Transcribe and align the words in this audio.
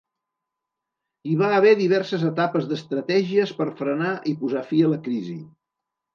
Hi 1.31 1.35
va 1.41 1.49
haver 1.57 1.73
diverses 1.81 2.25
etapes 2.31 2.65
d'estratègies 2.73 3.53
per 3.61 3.69
frenar 3.83 4.17
i 4.33 4.35
posar 4.43 4.67
fi 4.73 4.83
a 4.89 4.93
la 4.97 5.01
crisi. 5.11 5.39